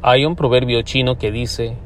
Hay 0.00 0.24
un 0.24 0.36
proverbio 0.36 0.82
chino 0.82 1.18
que 1.18 1.32
dice 1.32 1.76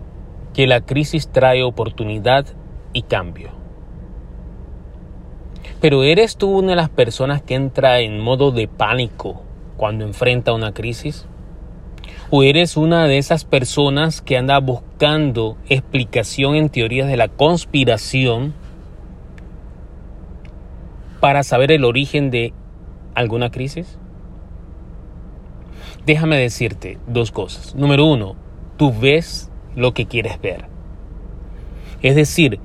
que 0.53 0.67
la 0.67 0.83
crisis 0.83 1.29
trae 1.29 1.63
oportunidad 1.63 2.47
y 2.93 3.03
cambio. 3.03 3.51
Pero 5.81 6.05
¿eres 6.05 6.37
tú 6.37 6.59
una 6.59 6.71
de 6.71 6.77
las 6.77 6.91
personas 6.91 7.43
que 7.43 7.55
entra 7.55 8.01
en 8.01 8.21
modo 8.21 8.51
de 8.51 8.69
pánico 8.69 9.43
cuando 9.79 10.05
enfrenta 10.05 10.53
una 10.53 10.73
crisis? 10.73 11.27
¿O 12.29 12.43
eres 12.43 12.77
una 12.77 13.07
de 13.07 13.17
esas 13.17 13.45
personas 13.45 14.21
que 14.21 14.37
anda 14.37 14.59
buscando 14.59 15.57
explicación 15.69 16.55
en 16.55 16.69
teorías 16.69 17.09
de 17.09 17.17
la 17.17 17.29
conspiración 17.29 18.55
para 21.21 21.43
saber 21.45 21.73
el 21.73 21.85
origen 21.85 22.31
de 22.31 22.53
alguna 23.15 23.51
crisis? 23.51 23.99
Déjame 26.07 26.37
decirte 26.37 26.99
dos 27.07 27.31
cosas. 27.31 27.75
Número 27.75 28.07
uno, 28.07 28.37
tú 28.77 28.93
ves 28.93 29.51
lo 29.77 29.95
que 29.95 30.07
quieres 30.07 30.41
ver. 30.41 30.67
Es 32.03 32.17
decir, 32.17 32.59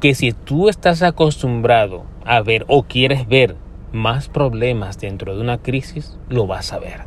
que 0.00 0.14
si 0.14 0.32
tú 0.32 0.68
estás 0.68 1.02
acostumbrado 1.02 2.04
a 2.24 2.40
ver 2.42 2.64
o 2.68 2.82
quieres 2.82 3.26
ver 3.26 3.56
más 3.92 4.28
problemas 4.28 4.98
dentro 4.98 5.34
de 5.34 5.40
una 5.40 5.58
crisis, 5.58 6.18
lo 6.28 6.46
vas 6.46 6.72
a 6.72 6.78
ver. 6.78 7.04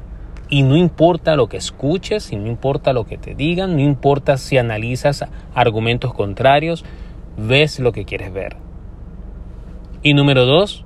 Y 0.50 0.64
no 0.64 0.78
importa 0.78 1.36
lo 1.36 1.48
que 1.48 1.58
escuches, 1.58 2.32
y 2.32 2.36
no 2.36 2.48
importa 2.48 2.94
lo 2.94 3.06
que 3.06 3.18
te 3.18 3.34
digan, 3.34 3.76
no 3.76 3.82
importa 3.82 4.38
si 4.38 4.58
analizas 4.58 5.26
argumentos 5.54 6.14
contrarios, 6.14 6.86
ves 7.38 7.80
lo 7.80 7.92
que 7.92 8.06
quieres 8.06 8.32
ver. 8.32 8.58
Y 10.04 10.14
número 10.14 10.46
dos, 10.46 10.86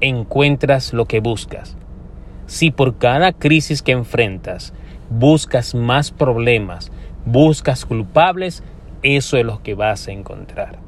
encuentras 0.00 0.92
lo 0.92 1.06
que 1.06 1.20
buscas. 1.20 1.76
Si 2.50 2.72
por 2.72 2.98
cada 2.98 3.30
crisis 3.30 3.80
que 3.80 3.92
enfrentas 3.92 4.72
buscas 5.08 5.76
más 5.76 6.10
problemas, 6.10 6.90
buscas 7.24 7.86
culpables, 7.86 8.64
eso 9.04 9.36
es 9.36 9.46
lo 9.46 9.62
que 9.62 9.74
vas 9.74 10.08
a 10.08 10.10
encontrar. 10.10 10.80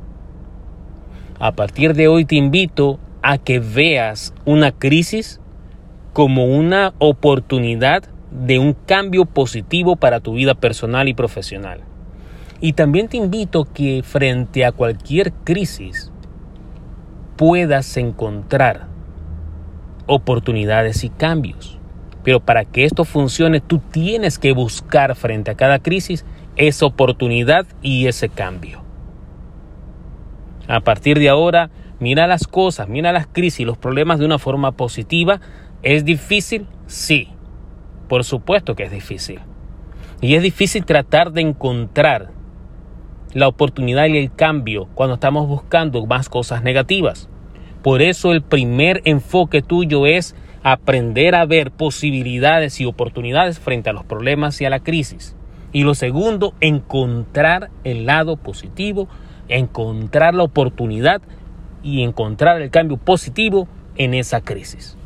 A 1.38 1.52
partir 1.52 1.94
de 1.94 2.08
hoy 2.08 2.24
te 2.24 2.34
invito 2.34 2.98
a 3.22 3.38
que 3.38 3.60
veas 3.60 4.34
una 4.44 4.72
crisis 4.72 5.40
como 6.12 6.46
una 6.46 6.94
oportunidad 6.98 8.02
de 8.32 8.58
un 8.58 8.72
cambio 8.72 9.24
positivo 9.24 9.94
para 9.94 10.18
tu 10.18 10.34
vida 10.34 10.56
personal 10.56 11.06
y 11.06 11.14
profesional. 11.14 11.82
Y 12.60 12.72
también 12.72 13.06
te 13.06 13.18
invito 13.18 13.68
que 13.72 14.02
frente 14.02 14.64
a 14.64 14.72
cualquier 14.72 15.32
crisis 15.32 16.10
puedas 17.36 17.96
encontrar 17.96 18.91
oportunidades 20.06 21.04
y 21.04 21.08
cambios. 21.08 21.78
Pero 22.22 22.40
para 22.40 22.64
que 22.64 22.84
esto 22.84 23.04
funcione, 23.04 23.60
tú 23.60 23.78
tienes 23.78 24.38
que 24.38 24.52
buscar 24.52 25.14
frente 25.16 25.50
a 25.50 25.56
cada 25.56 25.80
crisis 25.80 26.24
esa 26.56 26.86
oportunidad 26.86 27.66
y 27.82 28.06
ese 28.06 28.28
cambio. 28.28 28.82
A 30.68 30.80
partir 30.80 31.18
de 31.18 31.28
ahora, 31.28 31.70
mira 31.98 32.26
las 32.26 32.46
cosas, 32.46 32.88
mira 32.88 33.12
las 33.12 33.26
crisis, 33.26 33.66
los 33.66 33.78
problemas 33.78 34.18
de 34.18 34.26
una 34.26 34.38
forma 34.38 34.72
positiva. 34.72 35.40
¿Es 35.82 36.04
difícil? 36.04 36.66
Sí. 36.86 37.28
Por 38.08 38.24
supuesto 38.24 38.74
que 38.74 38.84
es 38.84 38.92
difícil. 38.92 39.40
Y 40.20 40.36
es 40.36 40.42
difícil 40.42 40.84
tratar 40.84 41.32
de 41.32 41.40
encontrar 41.40 42.30
la 43.34 43.48
oportunidad 43.48 44.06
y 44.06 44.18
el 44.18 44.32
cambio 44.32 44.88
cuando 44.94 45.14
estamos 45.14 45.48
buscando 45.48 46.06
más 46.06 46.28
cosas 46.28 46.62
negativas. 46.62 47.28
Por 47.82 48.00
eso 48.00 48.32
el 48.32 48.42
primer 48.42 49.02
enfoque 49.04 49.60
tuyo 49.60 50.06
es 50.06 50.36
aprender 50.62 51.34
a 51.34 51.44
ver 51.44 51.72
posibilidades 51.72 52.80
y 52.80 52.86
oportunidades 52.86 53.58
frente 53.58 53.90
a 53.90 53.92
los 53.92 54.04
problemas 54.04 54.60
y 54.60 54.64
a 54.64 54.70
la 54.70 54.80
crisis. 54.80 55.34
Y 55.72 55.82
lo 55.82 55.94
segundo, 55.94 56.54
encontrar 56.60 57.70
el 57.82 58.06
lado 58.06 58.36
positivo, 58.36 59.08
encontrar 59.48 60.34
la 60.34 60.44
oportunidad 60.44 61.22
y 61.82 62.02
encontrar 62.02 62.60
el 62.62 62.70
cambio 62.70 62.98
positivo 62.98 63.66
en 63.96 64.14
esa 64.14 64.42
crisis. 64.42 64.96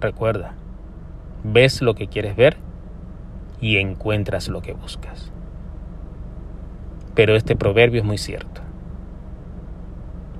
Recuerda, 0.00 0.54
ves 1.42 1.82
lo 1.82 1.94
que 1.94 2.06
quieres 2.06 2.36
ver 2.36 2.56
y 3.60 3.78
encuentras 3.78 4.48
lo 4.48 4.62
que 4.62 4.74
buscas. 4.74 5.32
Pero 7.16 7.34
este 7.34 7.56
proverbio 7.56 8.00
es 8.00 8.06
muy 8.06 8.18
cierto. 8.18 8.60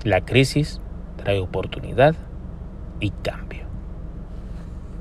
La 0.04 0.20
crisis 0.20 0.80
trae 1.18 1.40
oportunidad 1.40 2.16
y 3.00 3.10
cambio. 3.10 3.67